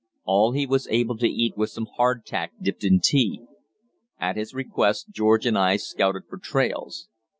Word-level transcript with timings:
All 0.23 0.53
he 0.53 0.65
was 0.65 0.87
able 0.87 1.15
to 1.19 1.27
eat 1.27 1.55
was 1.55 1.71
some 1.71 1.85
hardtack 1.95 2.53
dipped 2.59 2.83
in 2.83 3.01
tea. 3.01 3.41
At 4.19 4.35
his 4.35 4.51
request 4.51 5.11
George 5.11 5.45
and 5.45 5.55
I 5.55 5.75
scouted 5.75 6.23
for 6.27 6.39
trails. 6.39 7.07